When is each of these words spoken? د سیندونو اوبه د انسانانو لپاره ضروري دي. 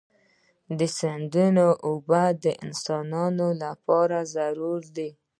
د 0.77 0.79
سیندونو 0.97 1.67
اوبه 1.87 2.23
د 2.43 2.45
انسانانو 2.65 3.47
لپاره 3.63 4.17
ضروري 4.35 4.89
دي. 4.97 5.09